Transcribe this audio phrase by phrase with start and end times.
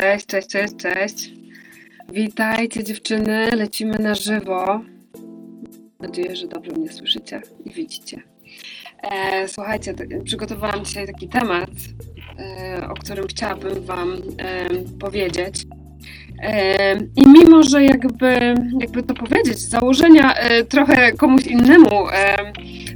[0.00, 1.30] Cześć, cześć, cześć, cześć.
[2.12, 4.66] Witajcie dziewczyny, lecimy na żywo.
[4.66, 4.84] Mam
[6.00, 8.22] nadzieję, że dobrze mnie słyszycie i widzicie.
[9.02, 9.94] E, słuchajcie,
[10.24, 11.70] przygotowałam dzisiaj taki temat,
[12.38, 14.68] e, o którym chciałabym Wam e,
[15.00, 15.66] powiedzieć.
[16.42, 22.52] E, I mimo, że jakby, jakby to powiedzieć, założenia e, trochę komuś innemu e,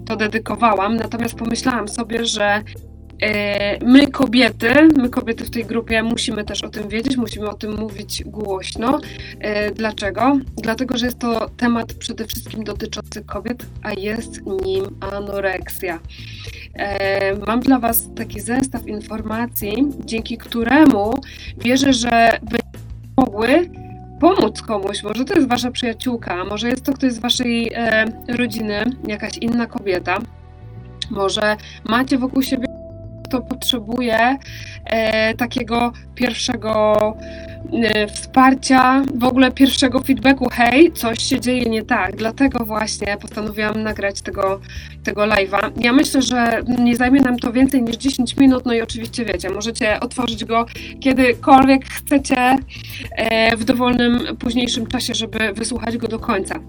[0.06, 2.62] to dedykowałam, natomiast pomyślałam sobie, że
[3.82, 7.76] my kobiety, my kobiety w tej grupie musimy też o tym wiedzieć, musimy o tym
[7.76, 9.00] mówić głośno.
[9.40, 10.38] E, dlaczego?
[10.56, 15.98] Dlatego, że jest to temat przede wszystkim dotyczący kobiet, a jest nim anoreksja.
[16.74, 21.14] E, mam dla Was taki zestaw informacji, dzięki któremu
[21.58, 22.68] wierzę, że będziecie
[23.16, 23.70] mogły
[24.20, 25.02] pomóc komuś.
[25.02, 27.72] Może to jest Wasza przyjaciółka, może jest to ktoś z Waszej
[28.28, 30.18] rodziny, jakaś inna kobieta.
[31.10, 32.77] Może macie wokół siebie
[33.28, 34.38] kto potrzebuje
[34.84, 37.16] e, takiego pierwszego
[37.72, 42.16] e, wsparcia, w ogóle pierwszego feedbacku, hej, coś się dzieje nie tak.
[42.16, 44.60] Dlatego właśnie postanowiłam nagrać tego,
[45.04, 45.70] tego live'a.
[45.76, 49.50] Ja myślę, że nie zajmie nam to więcej niż 10 minut, no i oczywiście wiecie,
[49.50, 50.66] możecie otworzyć go
[51.00, 52.56] kiedykolwiek chcecie
[53.16, 56.60] e, w dowolnym późniejszym czasie, żeby wysłuchać go do końca.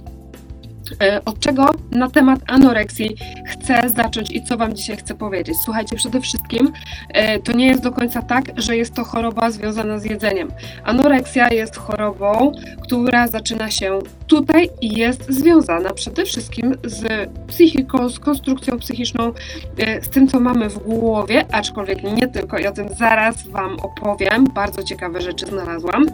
[1.02, 5.56] E, od czego na temat anoreksji chcę zacząć i co Wam dzisiaj chcę powiedzieć?
[5.64, 6.72] Słuchajcie, przede wszystkim
[7.10, 10.52] e, to nie jest do końca tak, że jest to choroba związana z jedzeniem.
[10.84, 12.52] Anoreksja jest chorobą,
[12.84, 19.34] która zaczyna się tutaj i jest związana przede wszystkim z psychiką, z konstrukcją psychiczną,
[19.78, 23.80] e, z tym, co mamy w głowie, aczkolwiek nie tylko, i o tym zaraz Wam
[23.80, 24.44] opowiem.
[24.54, 26.06] Bardzo ciekawe rzeczy znalazłam.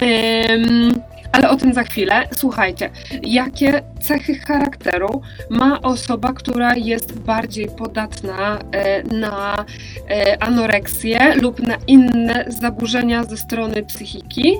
[0.00, 1.02] Um,
[1.36, 2.28] ale o tym za chwilę.
[2.34, 2.90] Słuchajcie,
[3.22, 9.64] jakie cechy charakteru ma osoba, która jest bardziej podatna e, na
[10.10, 14.54] e, anoreksję lub na inne zaburzenia ze strony psychiki.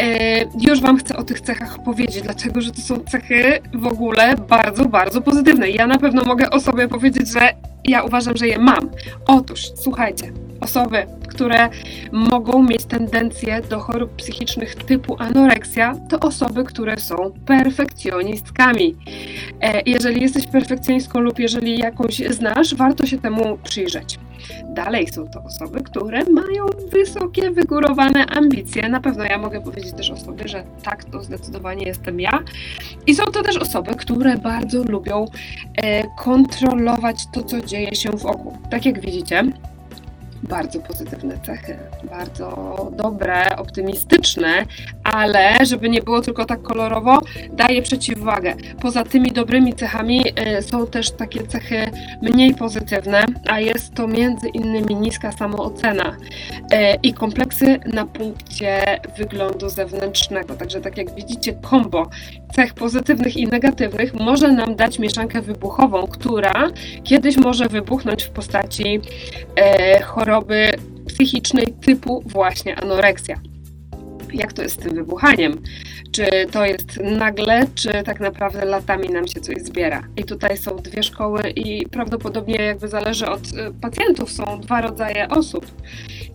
[0.00, 4.34] E, już Wam chcę o tych cechach powiedzieć, dlatego że to są cechy w ogóle
[4.48, 5.70] bardzo, bardzo pozytywne.
[5.70, 7.54] Ja na pewno mogę o sobie powiedzieć, że
[7.84, 8.90] ja uważam, że je mam.
[9.26, 11.68] Otóż, słuchajcie, osoby, które
[12.12, 18.96] mogą mieć tendencję do chorób psychicznych typu anoreksja, to osoby, które są perfekcjonistkami.
[19.60, 24.18] E, jeżeli jesteś perfekcjonistką lub jeżeli jakąś znasz, warto się temu przyjrzeć.
[24.64, 28.88] Dalej są to osoby, które mają wysokie, wygórowane ambicje.
[28.88, 32.42] Na pewno ja mogę powiedzieć też o sobie, że tak, to zdecydowanie jestem ja.
[33.06, 35.24] I są to też osoby, które bardzo lubią
[35.76, 38.58] e, kontrolować to, co dzieje się wokół.
[38.70, 39.44] Tak jak widzicie,
[40.48, 41.76] bardzo pozytywne cechy,
[42.10, 44.64] bardzo dobre, optymistyczne,
[45.04, 47.18] ale żeby nie było tylko tak kolorowo,
[47.52, 48.54] daje przeciwwagę.
[48.82, 50.24] Poza tymi dobrymi cechami
[50.58, 51.90] y, są też takie cechy
[52.22, 56.16] mniej pozytywne, a jest to między innymi niska samoocena y,
[57.02, 60.54] i kompleksy na punkcie wyglądu zewnętrznego.
[60.54, 62.06] Także tak jak widzicie, kombo
[62.52, 66.70] cech pozytywnych i negatywnych może nam dać mieszankę wybuchową, która
[67.04, 69.00] kiedyś może wybuchnąć w postaci
[69.56, 70.02] e,
[70.38, 70.70] choroby
[71.06, 73.40] psychicznej typu właśnie anoreksja.
[74.32, 75.62] Jak to jest z tym wybuchaniem?
[76.12, 80.02] Czy to jest nagle, czy tak naprawdę latami nam się coś zbiera?
[80.16, 85.28] I tutaj są dwie szkoły, i prawdopodobnie jakby zależy od e, pacjentów, są dwa rodzaje
[85.28, 85.66] osób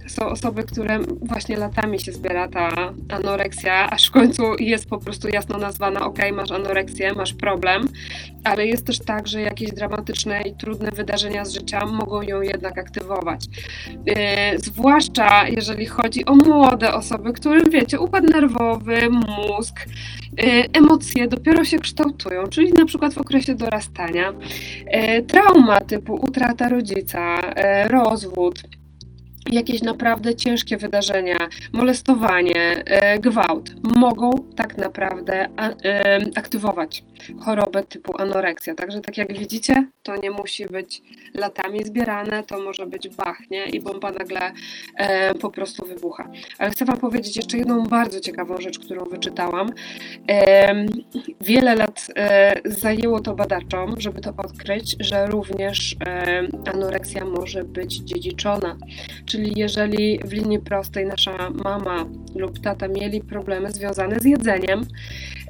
[0.07, 5.27] są osoby, które właśnie latami się zbiera ta anoreksja, aż w końcu jest po prostu
[5.27, 7.87] jasno nazwana, ok, masz anoreksję, masz problem,
[8.43, 12.77] ale jest też tak, że jakieś dramatyczne i trudne wydarzenia z życia mogą ją jednak
[12.77, 13.45] aktywować.
[14.05, 14.15] Yy,
[14.57, 19.85] zwłaszcza jeżeli chodzi o młode osoby, którym wiecie, układ nerwowy, mózg,
[20.37, 24.33] yy, emocje dopiero się kształtują, czyli na przykład w okresie dorastania,
[24.87, 27.39] yy, trauma typu utrata rodzica,
[27.89, 28.63] rozwód
[29.51, 31.37] jakieś naprawdę ciężkie wydarzenia,
[31.73, 37.03] molestowanie, e, gwałt mogą tak naprawdę e, aktywować
[37.39, 38.75] chorobę typu anoreksja.
[38.75, 41.01] Także tak jak widzicie, to nie musi być
[41.33, 44.51] latami zbierane, to może być bachnie i bomba nagle
[44.97, 46.29] e, po prostu wybucha.
[46.57, 49.69] Ale chcę Wam powiedzieć jeszcze jedną bardzo ciekawą rzecz, którą wyczytałam.
[51.41, 52.07] Wiele lat
[52.65, 55.95] zajęło to badaczom, żeby to odkryć, że również
[56.73, 58.77] anoreksja może być dziedziczona
[59.33, 64.85] Czyli jeżeli w linii prostej nasza mama lub tata mieli problemy związane z jedzeniem,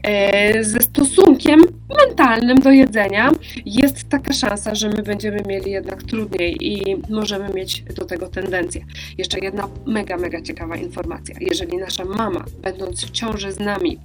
[0.04, 1.62] e, ze stosunkiem
[2.06, 3.32] mentalnym do jedzenia,
[3.66, 8.86] jest taka szansa, że my będziemy mieli jednak trudniej i możemy mieć do tego tendencję.
[9.18, 11.36] Jeszcze jedna mega, mega ciekawa informacja.
[11.42, 14.00] Jeżeli nasza mama, będąc w ciąży z nami,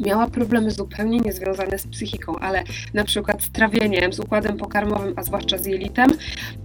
[0.00, 2.62] miała problemy zupełnie niezwiązane z psychiką, ale
[2.94, 6.10] na przykład z trawieniem, z układem pokarmowym, a zwłaszcza z jelitem,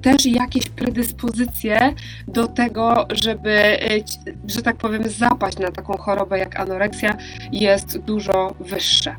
[0.01, 1.93] też jakieś predyspozycje
[2.27, 3.99] do tego, żeby, e,
[4.47, 7.17] że tak powiem, zapaść na taką chorobę jak anoreksja
[7.51, 9.15] jest dużo wyższe.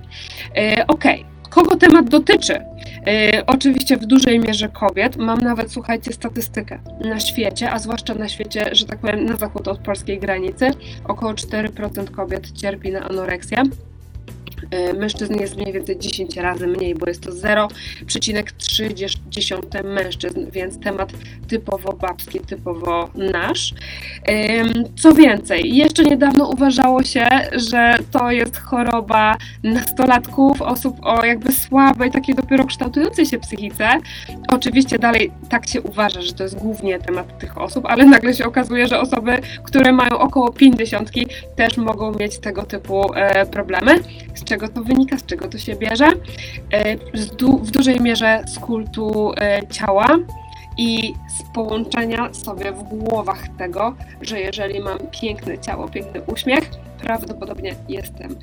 [0.57, 1.05] E, ok,
[1.51, 2.55] kogo temat dotyczy?
[3.07, 5.17] E, oczywiście w dużej mierze kobiet.
[5.17, 9.69] Mam nawet, słuchajcie, statystykę na świecie, a zwłaszcza na świecie, że tak powiem, na zachód
[9.69, 10.71] od polskiej granicy.
[11.05, 13.63] Około 4% kobiet cierpi na anoreksję.
[14.71, 21.13] E, mężczyzn jest mniej więcej 10 razy mniej, bo jest to 0,3 mężczyzn, więc temat
[21.49, 23.75] typowo babski, typowo nasz.
[24.97, 32.11] Co więcej, jeszcze niedawno uważało się, że to jest choroba nastolatków, osób o jakby słabej,
[32.11, 33.89] takiej dopiero kształtującej się psychice.
[34.49, 38.47] Oczywiście dalej tak się uważa, że to jest głównie temat tych osób, ale nagle się
[38.47, 41.11] okazuje, że osoby, które mają około 50
[41.57, 43.99] też mogą mieć tego typu e, problemy.
[44.35, 46.09] Z czego to wynika, z czego to się bierze?
[46.73, 46.97] E,
[47.63, 50.19] w dużej mierze z kultu e, ciała
[50.79, 57.75] i z połączenia sobie w głowach tego, że jeżeli mam piękne ciało, piękny uśmiech, prawdopodobnie
[57.89, 58.37] jestem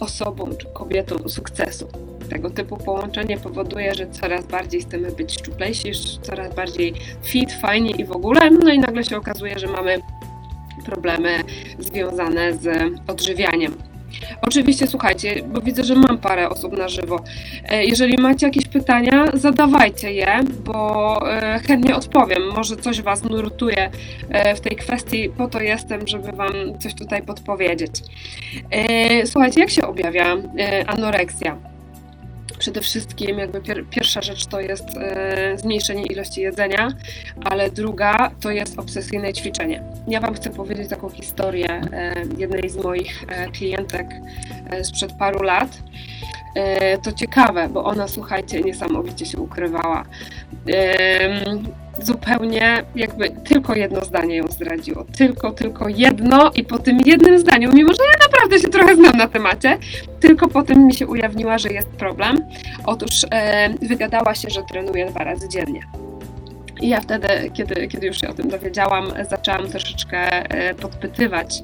[0.00, 1.88] osobą czy kobietą sukcesu.
[2.30, 5.90] Tego typu połączenie powoduje, że coraz bardziej chcemy być szczuplejsi,
[6.22, 9.98] coraz bardziej fit, fajnie i w ogóle, no i nagle się okazuje, że mamy
[10.84, 11.44] problemy
[11.78, 13.95] związane z odżywianiem.
[14.42, 17.20] Oczywiście słuchajcie, bo widzę, że mam parę osób na żywo.
[17.68, 22.42] E, jeżeli macie jakieś pytania, zadawajcie je, bo e, chętnie odpowiem.
[22.56, 23.90] Może coś Was nurtuje
[24.28, 27.90] e, w tej kwestii, po to jestem, żeby Wam coś tutaj podpowiedzieć.
[29.24, 30.36] Słuchajcie, jak się objawia
[30.86, 31.75] anoreksja?
[32.58, 36.88] Przede wszystkim jakby pier pierwsza rzecz to jest e, zmniejszenie ilości jedzenia,
[37.44, 39.82] ale druga to jest obsesyjne ćwiczenie.
[40.08, 44.06] Ja Wam chcę powiedzieć taką historię e, jednej z moich e, klientek
[44.70, 45.78] e, sprzed paru lat.
[46.54, 50.04] E, to ciekawe, bo ona, słuchajcie, niesamowicie się ukrywała
[52.02, 55.04] zupełnie jakby tylko jedno zdanie ją zdradziło.
[55.16, 59.16] Tylko, tylko jedno i po tym jednym zdaniu, mimo że ja naprawdę się trochę znam
[59.16, 59.78] na temacie,
[60.20, 62.44] tylko po tym mi się ujawniła, że jest problem.
[62.84, 66.05] Otóż e, wygadała się, że trenuje dwa razy dziennie.
[66.80, 70.18] I ja wtedy, kiedy, kiedy już się o tym dowiedziałam, zaczęłam troszeczkę
[70.50, 71.62] e, podpytywać,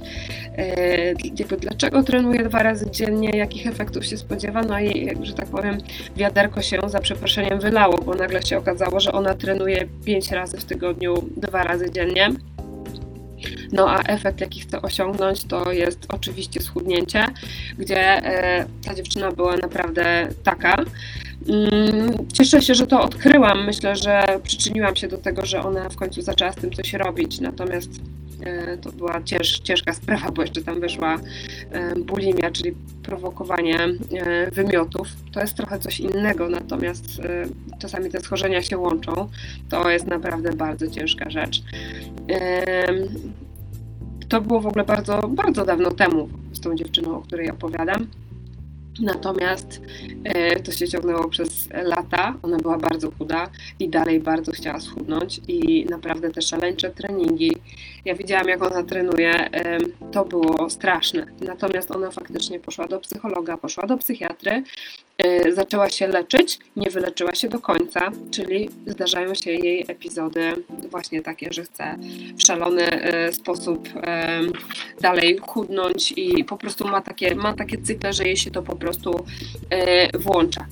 [0.58, 5.46] e, jakby dlaczego trenuje dwa razy dziennie, jakich efektów się spodziewa, no i, że tak
[5.46, 5.78] powiem,
[6.16, 10.64] wiaderko się za przeproszeniem wylało, bo nagle się okazało, że ona trenuje pięć razy w
[10.64, 12.28] tygodniu, dwa razy dziennie.
[13.72, 17.26] No a efekt, jaki chcę osiągnąć, to jest oczywiście schudnięcie,
[17.78, 20.76] gdzie e, ta dziewczyna była naprawdę taka,
[22.32, 23.64] cieszę się, że to odkryłam.
[23.64, 27.40] Myślę, że przyczyniłam się do tego, że ona w końcu zaczęła z tym coś robić.
[27.40, 27.90] Natomiast
[28.44, 31.18] e, to była cięż, ciężka sprawa, bo jeszcze tam wyszła
[31.70, 32.72] e, bulimia, czyli
[33.02, 35.08] prowokowanie e, wymiotów.
[35.32, 37.20] To jest trochę coś innego, natomiast
[37.78, 39.28] czasami te schorzenia się łączą.
[39.68, 41.62] To jest naprawdę bardzo ciężka rzecz.
[44.28, 48.06] To było w ogóle bardzo, bardzo dawno temu z tą dziewczyną, o której opowiadam.
[49.00, 49.80] Natomiast
[50.24, 52.34] e, to się ciągnęło przez lata.
[52.42, 57.52] Ona była bardzo chuda i dalej bardzo chciała schudnąć i naprawdę te szaleńcze treningi.
[58.04, 59.50] Ja widziałam, jak ona trenuje,
[60.12, 61.26] to było straszne.
[61.40, 64.62] Natomiast ona faktycznie poszła do psychologa, poszła do psychiatry
[65.52, 70.52] zaczęła się leczyć, nie wyleczyła się do końca, czyli zdarzają się jej epizody
[70.90, 71.96] właśnie takie, że chce
[72.36, 73.88] w szalony y, sposób
[75.00, 78.76] dalej chudnąć i po prostu ma takie, ma takie cykle, że jej się to po
[78.76, 79.24] prostu
[80.14, 80.66] y, włącza.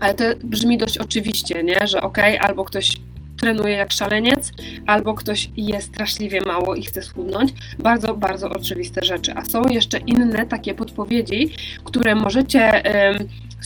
[0.00, 1.86] Ale to brzmi dość oczywiście, nie?
[1.86, 2.96] że ok, albo ktoś
[3.40, 4.52] trenuje jak szaleniec,
[4.86, 7.52] albo ktoś je straszliwie mało i chce schudnąć.
[7.78, 9.32] Bardzo, bardzo oczywiste rzeczy.
[9.34, 11.50] A są jeszcze inne takie podpowiedzi,
[11.84, 12.82] które możecie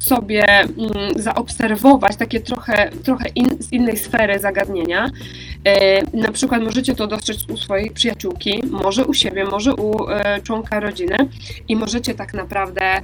[0.05, 0.69] sobie mm,
[1.17, 5.11] zaobserwować, takie trochę, trochę in, z innej sfery zagadnienia.
[5.65, 10.43] E, na przykład możecie to dostrzec u swojej przyjaciółki, może u siebie, może u e,
[10.43, 11.17] członka rodziny
[11.69, 13.03] i możecie tak naprawdę e,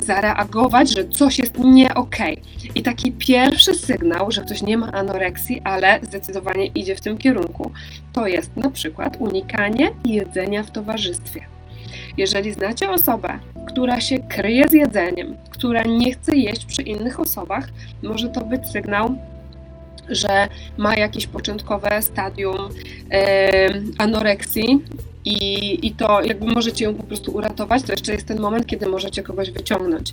[0.00, 2.32] zareagować, że coś jest nie okej.
[2.32, 2.72] Okay.
[2.74, 7.72] I taki pierwszy sygnał, że ktoś nie ma anoreksji, ale zdecydowanie idzie w tym kierunku,
[8.12, 11.46] to jest na przykład unikanie jedzenia w towarzystwie.
[12.16, 17.68] Jeżeli znacie osobę, która się kryje z jedzeniem, która nie chce jeść przy innych osobach,
[18.02, 19.16] może to być sygnał,
[20.10, 20.48] że
[20.78, 22.68] ma jakieś początkowe stadium
[23.98, 24.80] anoreksji,
[25.24, 28.86] i, i to jakby możecie ją po prostu uratować, to jeszcze jest ten moment, kiedy
[28.86, 30.10] możecie kogoś wyciągnąć.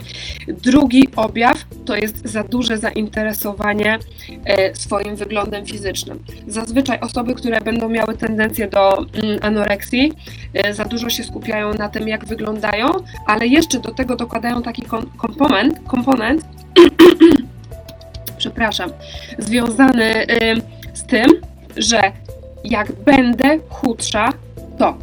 [0.47, 3.99] Drugi objaw to jest za duże zainteresowanie
[4.45, 6.19] e, swoim wyglądem fizycznym.
[6.47, 9.07] Zazwyczaj osoby, które będą miały tendencję do mm,
[9.41, 10.13] anoreksji,
[10.53, 12.87] e, za dużo się skupiają na tym, jak wyglądają,
[13.25, 14.83] ale jeszcze do tego dokładają taki
[15.17, 16.45] komponent, komponent
[18.47, 18.89] przepraszam,
[19.37, 20.25] związany
[20.93, 21.25] z tym,
[21.77, 22.11] że
[22.63, 24.33] jak będę chudsza,
[24.77, 24.97] to.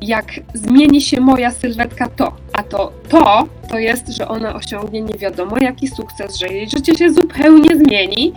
[0.00, 0.24] Jak
[0.54, 2.36] zmieni się moja sylwetka, to.
[2.52, 6.94] A to to, to jest, że ona osiągnie nie wiadomo jaki sukces, że jej życie
[6.94, 8.32] się zupełnie zmieni.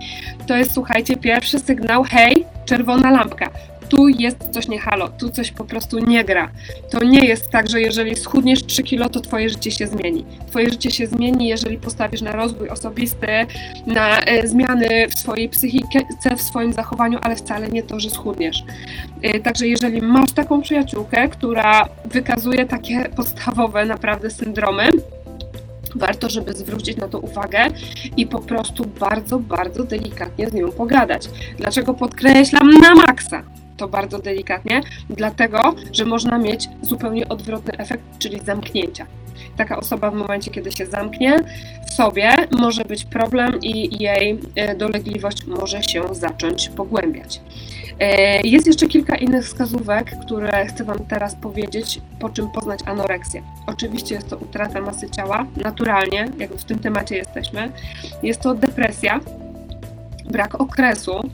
[0.47, 3.49] To jest, słuchajcie, pierwszy sygnał, hej, czerwona lampka
[3.89, 6.51] tu jest coś nie halo, tu coś po prostu nie gra.
[6.89, 10.25] To nie jest tak, że jeżeli schudniesz 3 kilo, to twoje życie się zmieni.
[10.47, 13.27] Twoje życie się zmieni, jeżeli postawisz na rozwój osobisty,
[13.87, 18.63] na e, zmiany w swojej psychice, w swoim zachowaniu, ale wcale nie to, że schudniesz.
[19.21, 24.89] E, także jeżeli masz taką przyjaciółkę, która wykazuje takie podstawowe naprawdę syndromy,
[25.95, 27.67] warto, żeby zwrócić na to uwagę
[28.17, 31.29] i po prostu bardzo, bardzo delikatnie z nią pogadać.
[31.57, 33.58] Dlaczego podkreślam na maksa?
[33.79, 39.05] To bardzo delikatnie, dlatego, że można mieć zupełnie odwrotny efekt, czyli zamknięcia.
[39.57, 41.37] Taka osoba w momencie, kiedy się zamknie
[41.87, 47.41] w sobie, może być problem i jej e, dolegliwość może się zacząć pogłębiać.
[47.99, 53.41] E, jest jeszcze kilka innych wskazówek, które chcę Wam teraz powiedzieć, po czym poznać anoreksję.
[53.67, 57.71] Oczywiście jest to utrata masy ciała, naturalnie, jak w tym temacie jesteśmy.
[58.23, 59.19] Jest to depresja,
[60.29, 61.29] brak okresu,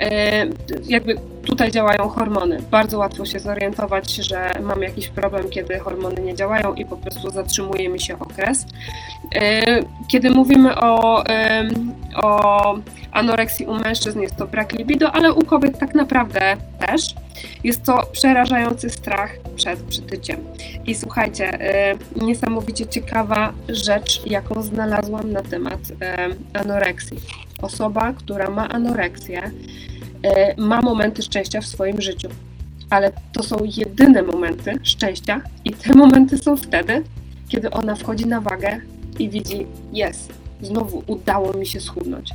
[0.00, 0.46] e,
[0.88, 1.14] jakby
[1.46, 2.62] tutaj działają hormony.
[2.70, 7.30] Bardzo łatwo się zorientować, że mam jakiś problem, kiedy hormony nie działają i po prostu
[7.30, 8.66] zatrzymuje mi się okres.
[9.34, 9.62] E,
[10.08, 11.24] kiedy mówimy o,
[12.16, 12.78] o
[13.12, 17.14] anoreksji u mężczyzn, jest to brak libido, ale u kobiet tak naprawdę też.
[17.64, 20.40] Jest to przerażający strach przed przytyciem.
[20.86, 25.80] I słuchajcie, e, niesamowicie ciekawa rzecz, jaką znalazłam na temat
[26.54, 27.18] anoreksji.
[27.62, 29.50] Osoba, która ma anoreksję,
[30.22, 32.28] E, ma momenty szczęścia w swoim życiu.
[32.90, 37.02] Ale to są jedyne momenty szczęścia, i te momenty są wtedy,
[37.48, 38.80] kiedy ona wchodzi na wagę
[39.18, 42.30] i widzi: Jest, znowu udało mi się schudnąć.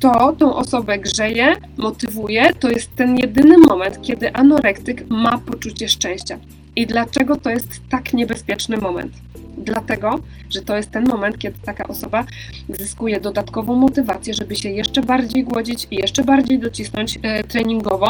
[0.00, 2.54] To tą osobę grzeje, motywuje.
[2.54, 6.38] To jest ten jedyny moment, kiedy anorektyk ma poczucie szczęścia.
[6.76, 9.12] I dlaczego to jest tak niebezpieczny moment?
[9.58, 10.18] Dlatego,
[10.50, 12.24] że to jest ten moment, kiedy taka osoba
[12.68, 18.08] zyskuje dodatkową motywację, żeby się jeszcze bardziej głodzić i jeszcze bardziej docisnąć e, treningowo.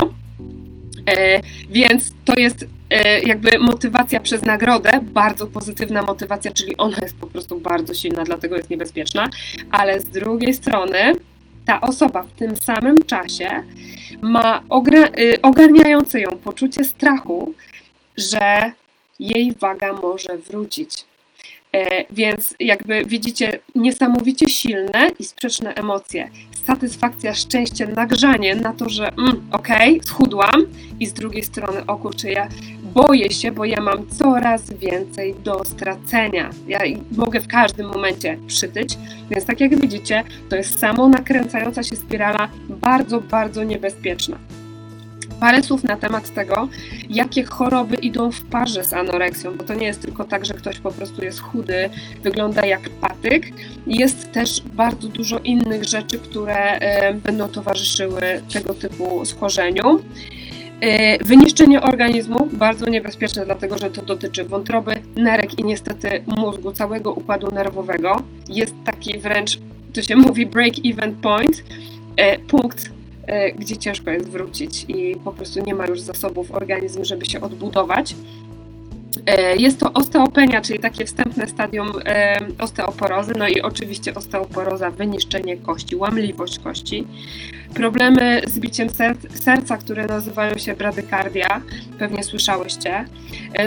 [1.07, 7.17] E, więc to jest e, jakby motywacja przez nagrodę, bardzo pozytywna motywacja, czyli ona jest
[7.17, 9.29] po prostu bardzo silna, dlatego jest niebezpieczna,
[9.71, 11.13] ale z drugiej strony
[11.65, 13.63] ta osoba w tym samym czasie
[14.23, 14.63] ma
[15.43, 17.55] ogarniające ją poczucie strachu,
[18.17, 18.73] że
[19.21, 21.05] jej waga może wrócić.
[21.76, 26.31] E, więc jakby widzicie niesamowicie silne i sprzeczne emocje.
[26.67, 30.67] Satysfakcja, szczęście, nagrzanie na to, że mm, okej, okay, schudłam
[31.00, 32.49] i z drugiej strony, o kurczę, ja
[32.95, 36.50] boję się, bo ja mam coraz więcej do stracenia.
[36.69, 36.81] Ja
[37.17, 38.99] mogę w każdym momencie przytyć,
[39.31, 44.38] więc tak jak widzicie, to jest samo nakręcająca się spirala bardzo, bardzo niebezpieczna.
[45.43, 46.69] Parę słów na temat tego,
[47.11, 50.79] jakie choroby idą w parze z anoreksją, bo to nie jest tylko tak, że ktoś
[50.79, 51.91] po prostu jest chudy,
[52.23, 53.47] wygląda jak patyk.
[53.87, 56.79] Jest też bardzo dużo innych rzeczy, które
[57.15, 58.21] będą towarzyszyły
[58.53, 60.01] tego typu schorzeniu.
[60.81, 67.13] E, wyniszczenie organizmu bardzo niebezpieczne, dlatego że to dotyczy wątroby, nerek i niestety mózgu, całego
[67.13, 68.23] układu nerwowego.
[68.49, 69.59] Jest taki wręcz,
[69.95, 71.65] to się mówi break-even point,
[72.17, 73.01] e, punkt
[73.59, 78.14] gdzie ciężko jest wrócić i po prostu nie ma już zasobów organizm, żeby się odbudować.
[79.26, 85.57] E, jest to osteopenia, czyli takie wstępne stadium e, osteoporozy, no i oczywiście osteoporoza, wyniszczenie
[85.57, 87.07] kości, łamliwość kości.
[87.75, 88.88] Problemy z biciem
[89.35, 91.61] serca, które nazywają się bradykardia,
[91.99, 93.05] pewnie słyszałyście.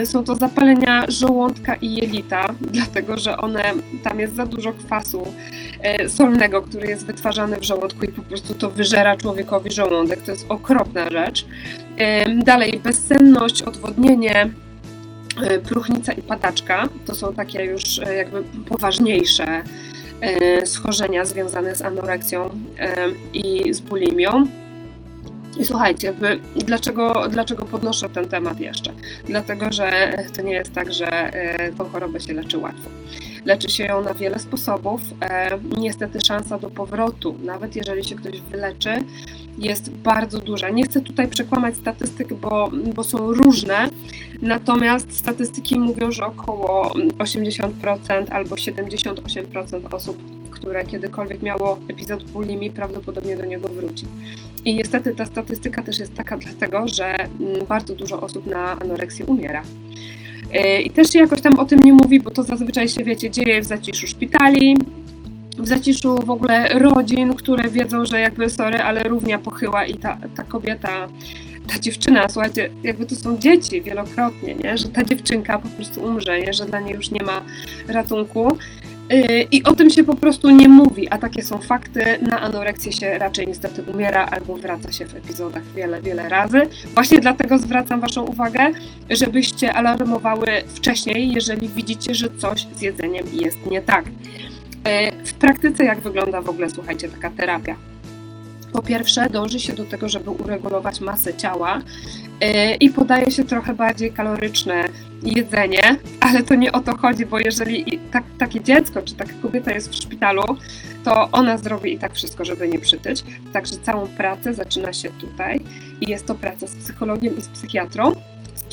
[0.04, 3.62] Są to zapalenia żołądka i jelita, dlatego że one,
[4.02, 5.26] tam jest za dużo kwasu
[5.80, 10.22] E, solnego, który jest wytwarzany w żołądku i po prostu to wyżera człowiekowi żołądek.
[10.22, 11.46] To jest okropna rzecz.
[12.44, 14.50] Dalej, bezsenność, odwodnienie, e,
[15.68, 16.88] próchnica i padaczka.
[17.06, 19.62] To są takie już e, jakby poważniejsze
[20.64, 22.50] schorzenia związane z anoreksją
[23.34, 24.46] i z bulimią.
[25.58, 26.14] I słuchajcie,
[26.56, 28.92] dlaczego, dlaczego podnoszę ten temat jeszcze?
[29.24, 31.32] Dlatego, że to nie jest tak, że
[31.78, 32.90] tą chorobę się leczy łatwo.
[33.46, 35.00] Leczy się ją na wiele sposobów.
[35.20, 38.90] E, niestety szansa do powrotu, nawet jeżeli się ktoś wyleczy,
[39.58, 40.68] jest bardzo duża.
[40.70, 43.88] Nie chcę tutaj przekłamać statystyk, bo, bo są różne,
[44.42, 47.70] natomiast statystyki mówią, że około 80%
[48.30, 50.18] albo 78% osób,
[50.50, 54.06] które kiedykolwiek miało epizod bulimii, prawdopodobnie do niego wróci.
[54.64, 59.26] I niestety ta statystyka też jest taka dlatego, że mm, bardzo dużo osób na anoreksję
[59.26, 59.62] umiera.
[60.52, 63.30] E, I też się jakoś tam o tym nie mówi, bo to zazwyczaj się, wiecie,
[63.30, 64.76] dzieje w zaciszu szpitali,
[65.58, 70.18] w zaciszu w ogóle rodzin, które wiedzą, że jakby sorry, ale równia pochyła i ta,
[70.36, 71.08] ta kobieta,
[71.66, 74.78] ta dziewczyna, słuchajcie, jakby to są dzieci wielokrotnie, nie?
[74.78, 76.52] że ta dziewczynka po prostu umrze, nie?
[76.52, 77.42] że dla niej już nie ma
[77.88, 78.58] ratunku.
[79.12, 82.04] Y, I o tym się po prostu nie mówi, a takie są fakty.
[82.22, 86.62] Na anoreksję się raczej niestety umiera albo wraca się w epizodach wiele, wiele razy.
[86.94, 88.70] Właśnie dlatego zwracam Waszą uwagę,
[89.10, 94.04] żebyście alarmowały wcześniej, jeżeli widzicie, że coś z jedzeniem jest nie tak.
[94.84, 97.76] E, w praktyce jak wygląda w ogóle, słuchajcie, taka terapia?
[98.72, 101.80] Po pierwsze, dąży się do tego, żeby uregulować masę ciała
[102.40, 104.88] e, i podaje się trochę bardziej kaloryczne
[105.22, 109.72] jedzenie, ale to nie o to chodzi, bo jeżeli tak, takie dziecko czy taka kobieta
[109.72, 110.42] jest w szpitalu,
[111.04, 113.24] to ona zrobi i tak wszystko, żeby nie przytyć.
[113.52, 115.60] Także całą pracę zaczyna się tutaj
[116.00, 118.12] i jest to praca z psychologiem i z psychiatrą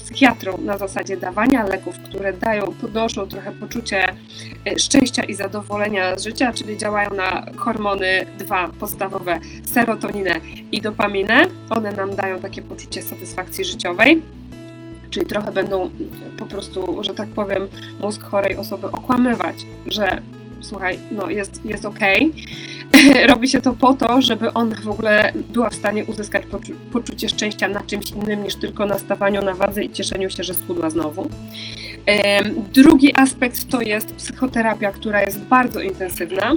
[0.03, 4.15] psychiatrą na zasadzie dawania leków, które dają, podnoszą trochę poczucie
[4.65, 9.39] e, szczęścia i zadowolenia z życia, czyli działają na hormony dwa podstawowe,
[9.73, 10.39] serotoninę
[10.71, 11.45] i dopaminę.
[11.69, 14.21] One nam dają takie poczucie satysfakcji życiowej
[15.13, 15.89] czyli trochę będą
[16.37, 17.67] po prostu, że tak powiem,
[18.01, 19.55] mózg chorej osoby okłamywać,
[19.85, 20.21] że
[20.61, 22.31] słuchaj, no jest, jest okej.
[22.31, 23.27] Okay.
[23.31, 27.29] Robi się to po to, żeby ona w ogóle była w stanie uzyskać poczu poczucie
[27.29, 30.89] szczęścia na czymś innym niż tylko na stawaniu na wadze i cieszeniu się, że schudła
[30.89, 31.29] znowu.
[32.73, 36.53] Drugi aspekt to jest psychoterapia, która jest bardzo intensywna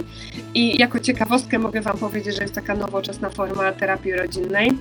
[0.54, 4.72] i jako ciekawostkę mogę Wam powiedzieć, że jest taka nowoczesna forma terapii rodzinnej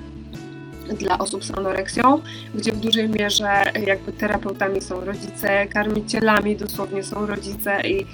[0.94, 2.22] dla osób z anoreksją,
[2.56, 8.06] gdzie w dużej mierze jakby terapeutami są rodzice, karmicielami dosłownie są rodzice i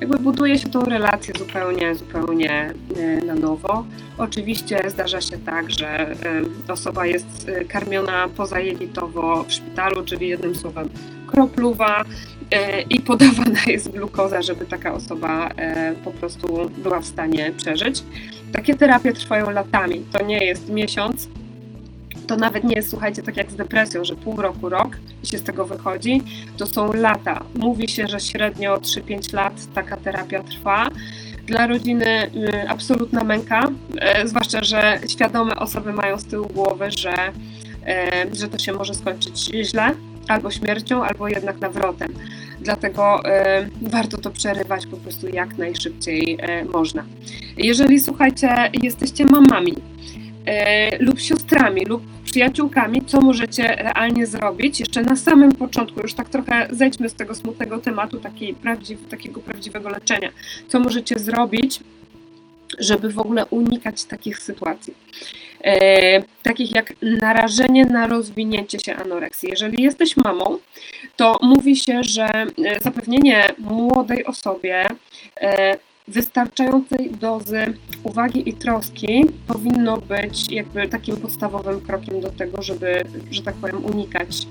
[0.00, 3.84] jakby buduje się tą relację zupełnie, zupełnie e, na nowo.
[4.18, 6.14] Oczywiście zdarza się tak, że e,
[6.68, 10.88] osoba jest e, karmiona pozajelitowo w szpitalu, czyli jednym słowem
[11.26, 12.04] kropluwa
[12.90, 15.50] i podawana jest glukoza, żeby taka osoba
[16.04, 18.02] po prostu była w stanie przeżyć.
[18.52, 21.28] Takie terapie trwają latami, to nie jest miesiąc,
[22.26, 25.42] to nawet nie jest, słuchajcie, tak jak z depresją, że pół roku, rok się z
[25.42, 26.22] tego wychodzi,
[26.56, 27.44] to są lata.
[27.54, 30.88] Mówi się, że średnio 3-5 lat taka terapia trwa.
[31.46, 33.68] Dla rodziny y, absolutna męka,
[34.24, 38.94] y, zwłaszcza, że świadome osoby mają z tyłu głowy, że, y, że to się może
[38.94, 39.94] skończyć źle,
[40.28, 42.14] albo śmiercią, albo jednak nawrotem.
[42.60, 43.22] Dlatego
[43.82, 46.38] warto to przerywać po prostu jak najszybciej
[46.72, 47.04] można.
[47.56, 49.74] Jeżeli słuchajcie, jesteście mamami,
[51.00, 56.68] lub siostrami, lub przyjaciółkami, co możecie realnie zrobić jeszcze na samym początku, już tak trochę
[56.70, 58.20] zejdźmy z tego smutnego tematu
[58.62, 60.30] prawdziw, takiego prawdziwego leczenia.
[60.68, 61.80] Co możecie zrobić,
[62.78, 64.94] żeby w ogóle unikać takich sytuacji?
[65.64, 69.48] E, takich jak narażenie na rozwinięcie się anoreksji.
[69.48, 70.58] Jeżeli jesteś mamą,
[71.16, 72.46] to mówi się, że e,
[72.80, 74.86] zapewnienie młodej osobie
[75.40, 75.76] e,
[76.08, 83.42] wystarczającej dozy uwagi i troski powinno być jakby takim podstawowym krokiem do tego, żeby, że
[83.42, 84.46] tak powiem, unikać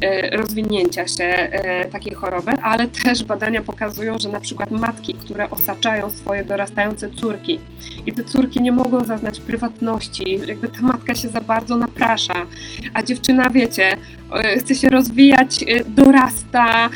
[0.00, 5.50] e, rozwinięcia się e, takiej choroby, ale też badania pokazują, że na przykład matki, które
[5.50, 7.60] osaczają swoje dorastające córki
[8.06, 12.46] i te córki nie mogą zaznać prywatności, jakby ta matka się za bardzo naprasza,
[12.94, 13.96] a dziewczyna, wiecie,
[14.32, 16.90] e, chce się rozwijać, dorasta,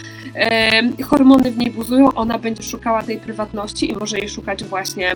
[1.05, 5.15] hormony w niej buzują, ona będzie szukała tej prywatności i może jej szukać właśnie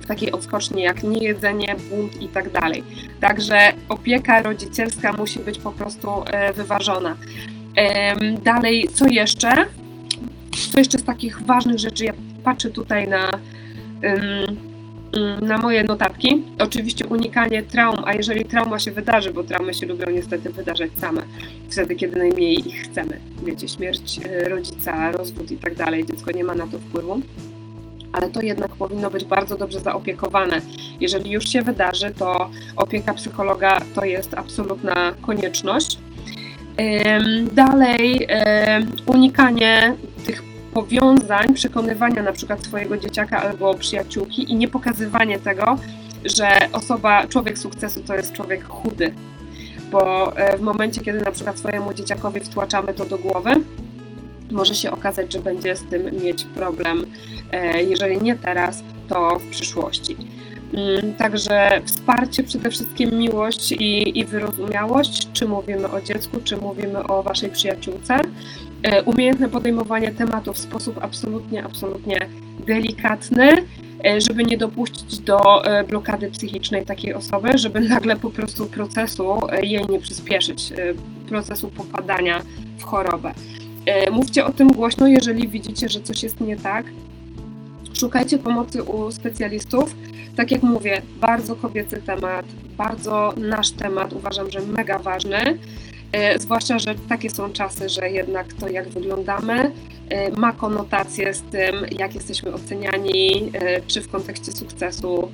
[0.00, 2.84] w takiej odskoczni jak niejedzenie, bunt i tak dalej.
[3.20, 7.16] Także opieka rodzicielska musi być po prostu e, wyważona.
[8.42, 9.66] Dalej, co jeszcze?
[10.72, 12.04] Co jeszcze z takich ważnych rzeczy?
[12.04, 12.12] Ja
[12.44, 13.30] patrzę tutaj na
[15.42, 16.42] na moje notatki.
[16.58, 21.22] Oczywiście unikanie traum, a jeżeli trauma się wydarzy, bo traumy się lubią niestety wydarzać same,
[21.70, 23.20] wtedy kiedy najmniej ich chcemy.
[23.44, 27.20] Wiecie, śmierć e, rodzica, rozwód i tak dalej, dziecko nie ma na to wpływu.
[28.12, 30.60] Ale to jednak powinno być bardzo dobrze zaopiekowane.
[31.00, 35.98] Jeżeli już się wydarzy, to opieka psychologa to jest absolutna konieczność.
[37.52, 38.28] Dalej,
[39.06, 39.94] unikanie
[40.26, 45.78] tych powiązań, przekonywania na przykład swojego dzieciaka albo przyjaciółki i nie pokazywanie tego,
[46.24, 49.14] że osoba, człowiek sukcesu to jest człowiek chudy.
[49.90, 53.50] Bo e, w momencie, kiedy na przykład swojemu dzieciakowi wtłaczamy to do głowy,
[54.50, 57.06] może się okazać, że będzie z tym mieć problem,
[57.52, 60.16] e, jeżeli nie teraz, to w przyszłości.
[60.74, 67.06] Mm, także wsparcie, przede wszystkim miłość i, i wyrozumiałość, czy mówimy o dziecku, czy mówimy
[67.06, 68.20] o waszej przyjaciółce.
[68.84, 72.28] E, umiejętne podejmowanie tematów w sposób absolutnie, absolutnie
[72.66, 73.50] delikatny,
[74.04, 79.40] e, żeby nie dopuścić do e, blokady psychicznej takiej osoby, żeby nagle po prostu procesu
[79.62, 80.72] jej nie przyspieszyć,
[81.28, 82.42] procesu popadania
[82.78, 83.34] w chorobę.
[84.12, 86.86] Mówcie o tym głośno, jeżeli widzicie, że coś jest nie tak.
[87.94, 89.96] Szukajcie pomocy u specjalistów.
[90.36, 95.58] Tak jak mówię, bardzo kobiecy temat, bardzo nasz temat, uważam, że mega ważny.
[96.14, 99.70] E, zwłaszcza, że takie są czasy, że jednak to, jak wyglądamy,
[100.08, 105.28] e, ma konotację z tym, jak jesteśmy oceniani, e, czy w kontekście sukcesu,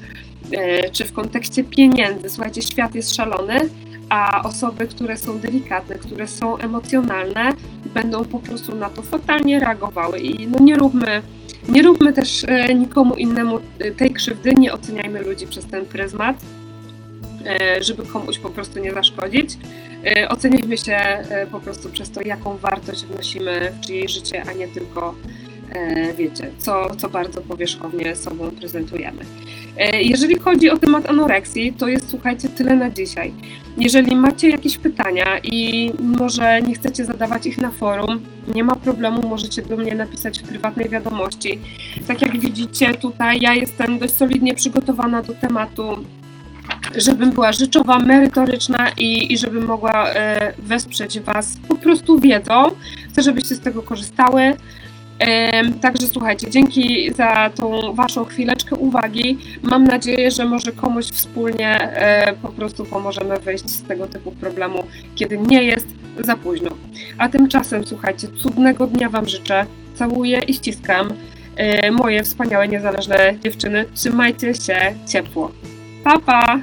[0.92, 2.30] czy w kontekście pieniędzy.
[2.30, 3.58] Słuchajcie, świat jest szalony,
[4.08, 7.52] a osoby, które są delikatne, które są emocjonalne,
[7.94, 10.18] będą po prostu na to fatalnie reagowały.
[10.18, 11.22] I no nie róbmy,
[11.68, 13.58] nie róbmy też nikomu innemu
[13.96, 16.36] tej krzywdy, nie oceniajmy ludzi przez ten pryzmat,
[17.80, 19.56] żeby komuś po prostu nie zaszkodzić.
[20.04, 24.52] E, ocenijmy się e, po prostu przez to, jaką wartość wnosimy w czyjeś życie, a
[24.52, 25.14] nie tylko
[25.72, 29.24] e, wiecie, co, co bardzo powierzchownie sobą prezentujemy.
[30.02, 33.32] Jeżeli chodzi o temat anoreksji, to jest słuchajcie tyle na dzisiaj.
[33.76, 38.20] Jeżeli macie jakieś pytania i może nie chcecie zadawać ich na forum,
[38.54, 41.58] nie ma problemu, możecie do mnie napisać w prywatnej wiadomości.
[42.06, 46.04] Tak jak widzicie tutaj, ja jestem dość solidnie przygotowana do tematu
[46.96, 52.62] żebym była rzeczowa, merytoryczna i, i żebym mogła e, wesprzeć Was po prostu wiedzą.
[53.10, 54.56] Chcę, żebyście z tego korzystały.
[55.18, 59.38] E, także słuchajcie, dzięki za tą Waszą chwileczkę uwagi.
[59.62, 64.84] Mam nadzieję, że może komuś wspólnie e, po prostu pomożemy wyjść z tego typu problemu,
[65.14, 65.86] kiedy nie jest
[66.18, 66.70] za późno.
[67.18, 69.66] A tymczasem, słuchajcie, cudnego dnia Wam życzę.
[69.94, 71.08] Całuję i ściskam.
[71.92, 73.84] Moje wspaniałe, niezależne dziewczyny.
[73.94, 75.52] Trzymajcie się ciepło.
[76.04, 76.60] Pa, pa!